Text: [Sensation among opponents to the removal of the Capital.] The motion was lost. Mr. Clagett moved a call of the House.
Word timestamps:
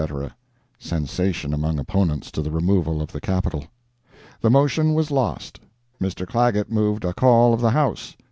[Sensation 0.79 1.53
among 1.53 1.77
opponents 1.77 2.31
to 2.31 2.41
the 2.41 2.49
removal 2.49 3.03
of 3.03 3.11
the 3.11 3.21
Capital.] 3.21 3.65
The 4.39 4.49
motion 4.49 4.95
was 4.95 5.11
lost. 5.11 5.59
Mr. 6.01 6.25
Clagett 6.25 6.71
moved 6.71 7.05
a 7.05 7.13
call 7.13 7.53
of 7.53 7.61
the 7.61 7.69
House. 7.69 8.17